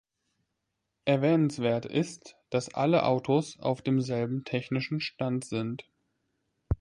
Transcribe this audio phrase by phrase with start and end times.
[1.05, 5.85] Erwähnenswert ist, dass alle Autos auf demselben technischen Stand sind.